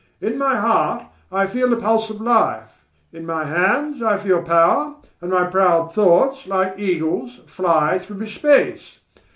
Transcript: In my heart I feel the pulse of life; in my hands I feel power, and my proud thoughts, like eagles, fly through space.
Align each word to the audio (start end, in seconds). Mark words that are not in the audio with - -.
In 0.19 0.35
my 0.35 0.55
heart 0.55 1.05
I 1.31 1.45
feel 1.45 1.69
the 1.69 1.75
pulse 1.75 2.09
of 2.09 2.19
life; 2.19 2.71
in 3.13 3.23
my 3.23 3.43
hands 3.45 4.01
I 4.01 4.17
feel 4.17 4.41
power, 4.41 4.95
and 5.21 5.29
my 5.29 5.43
proud 5.45 5.93
thoughts, 5.93 6.47
like 6.47 6.79
eagles, 6.79 7.39
fly 7.45 7.99
through 7.99 8.25
space. 8.25 8.97